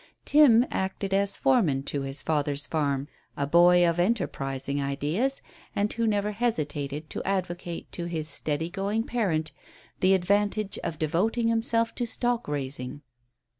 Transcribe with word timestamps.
Tim 0.25 0.65
acted 0.71 1.13
as 1.13 1.37
foreman 1.37 1.83
to 1.83 2.01
his 2.01 2.23
father's 2.23 2.65
farm; 2.65 3.07
a 3.37 3.45
boy 3.45 3.87
of 3.87 3.99
enterprising 3.99 4.81
ideas, 4.81 5.43
and 5.75 5.93
who 5.93 6.07
never 6.07 6.31
hesitated 6.31 7.07
to 7.11 7.23
advocate 7.23 7.91
to 7.91 8.05
his 8.05 8.27
steady 8.27 8.71
going 8.71 9.03
parent 9.03 9.51
the 9.99 10.15
advantage 10.15 10.79
of 10.83 10.97
devoting 10.97 11.49
himself 11.49 11.93
to 11.93 12.07
stock 12.07 12.47
raising. 12.47 13.03